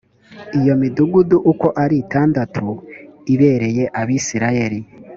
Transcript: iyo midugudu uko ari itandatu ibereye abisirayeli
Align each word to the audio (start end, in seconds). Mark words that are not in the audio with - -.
iyo 0.59 0.73
midugudu 0.81 1.37
uko 1.51 1.67
ari 1.83 1.95
itandatu 2.03 2.65
ibereye 3.33 3.83
abisirayeli 4.01 4.79